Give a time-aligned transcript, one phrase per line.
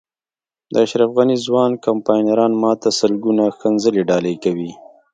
[0.71, 4.71] د اشرف غني ځوان کمپاینران ما ته سلګونه ښکنځلې ډالۍ کوي.